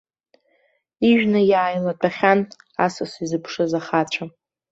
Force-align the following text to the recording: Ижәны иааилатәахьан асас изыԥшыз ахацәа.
Ижәны 1.09 1.41
иааилатәахьан 1.51 2.39
асас 2.85 3.11
изыԥшыз 3.23 3.71
ахацәа. 3.79 4.25